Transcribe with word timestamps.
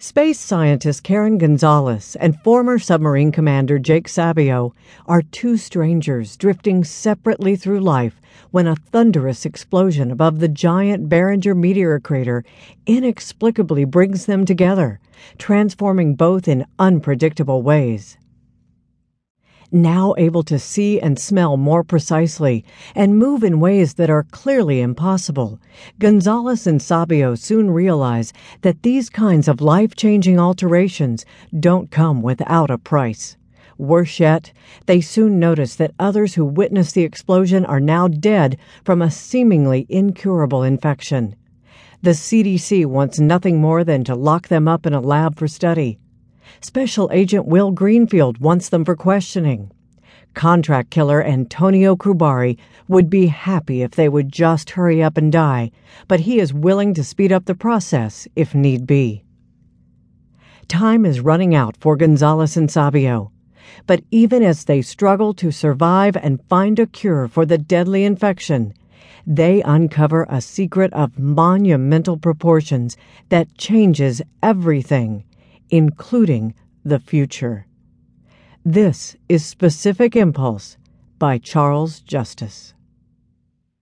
Space 0.00 0.38
scientist 0.38 1.02
Carin 1.02 1.38
Gonzales 1.38 2.14
and 2.20 2.40
former 2.42 2.78
submarine 2.78 3.32
commander 3.32 3.80
Jake 3.80 4.06
Sabio 4.06 4.72
are 5.06 5.22
two 5.22 5.56
strangers 5.56 6.36
drifting 6.36 6.84
separately 6.84 7.56
through 7.56 7.80
life 7.80 8.20
when 8.52 8.68
a 8.68 8.76
thunderous 8.76 9.44
explosion 9.44 10.12
above 10.12 10.38
the 10.38 10.46
giant 10.46 11.08
Barringer 11.08 11.52
meteor 11.52 11.98
crater 11.98 12.44
inexplicably 12.86 13.84
brings 13.84 14.26
them 14.26 14.44
together, 14.44 15.00
transforming 15.36 16.14
both 16.14 16.46
in 16.46 16.64
unpredictable 16.78 17.62
ways 17.62 18.16
now 19.70 20.14
able 20.16 20.42
to 20.42 20.58
see 20.58 21.00
and 21.00 21.18
smell 21.18 21.56
more 21.56 21.84
precisely 21.84 22.64
and 22.94 23.18
move 23.18 23.44
in 23.44 23.60
ways 23.60 23.94
that 23.94 24.10
are 24.10 24.24
clearly 24.24 24.80
impossible, 24.80 25.60
Gonzales 25.98 26.66
and 26.66 26.80
Sabio 26.80 27.34
soon 27.34 27.70
realize 27.70 28.32
that 28.62 28.82
these 28.82 29.10
kinds 29.10 29.48
of 29.48 29.60
life 29.60 29.94
changing 29.94 30.38
alterations 30.38 31.24
don't 31.58 31.90
come 31.90 32.22
without 32.22 32.70
a 32.70 32.78
price. 32.78 33.36
Worse 33.78 34.18
yet, 34.18 34.52
they 34.86 35.00
soon 35.00 35.38
notice 35.38 35.76
that 35.76 35.94
others 35.98 36.34
who 36.34 36.44
witnessed 36.44 36.94
the 36.94 37.04
explosion 37.04 37.64
are 37.64 37.78
now 37.78 38.08
dead 38.08 38.58
from 38.84 39.00
a 39.00 39.10
seemingly 39.10 39.86
incurable 39.88 40.64
infection. 40.64 41.36
The 42.02 42.10
CDC 42.10 42.86
wants 42.86 43.20
nothing 43.20 43.60
more 43.60 43.84
than 43.84 44.04
to 44.04 44.14
lock 44.14 44.48
them 44.48 44.66
up 44.66 44.86
in 44.86 44.94
a 44.94 45.00
lab 45.00 45.36
for 45.36 45.46
study. 45.46 45.98
Special 46.60 47.08
Agent 47.12 47.46
Will 47.46 47.70
Greenfield 47.70 48.38
wants 48.38 48.68
them 48.68 48.84
for 48.84 48.96
questioning. 48.96 49.70
Contract 50.34 50.90
killer 50.90 51.22
Antonio 51.24 51.96
Crubari 51.96 52.58
would 52.86 53.10
be 53.10 53.26
happy 53.26 53.82
if 53.82 53.92
they 53.92 54.08
would 54.08 54.30
just 54.30 54.70
hurry 54.70 55.02
up 55.02 55.16
and 55.16 55.32
die, 55.32 55.70
but 56.06 56.20
he 56.20 56.38
is 56.38 56.54
willing 56.54 56.94
to 56.94 57.02
speed 57.02 57.32
up 57.32 57.46
the 57.46 57.54
process 57.54 58.28
if 58.36 58.54
need 58.54 58.86
be. 58.86 59.24
Time 60.68 61.04
is 61.04 61.20
running 61.20 61.54
out 61.54 61.76
for 61.78 61.96
Gonzales 61.96 62.56
and 62.56 62.70
Sabio, 62.70 63.32
but 63.86 64.02
even 64.10 64.42
as 64.42 64.64
they 64.64 64.82
struggle 64.82 65.34
to 65.34 65.50
survive 65.50 66.16
and 66.16 66.44
find 66.48 66.78
a 66.78 66.86
cure 66.86 67.26
for 67.26 67.44
the 67.44 67.58
deadly 67.58 68.04
infection, 68.04 68.74
they 69.26 69.62
uncover 69.62 70.26
a 70.28 70.40
secret 70.40 70.92
of 70.92 71.18
monumental 71.18 72.16
proportions 72.16 72.96
that 73.28 73.56
changes 73.58 74.22
everything 74.42 75.24
including 75.70 76.54
the 76.84 76.98
future. 76.98 77.66
This 78.64 79.16
is 79.28 79.44
Specific 79.44 80.16
Impulse 80.16 80.76
by 81.18 81.38
Charles 81.38 82.00
Justiz. 82.00 82.74